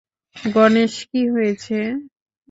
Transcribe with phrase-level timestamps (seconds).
[0.35, 1.77] গণেশ, কি হয়েছে?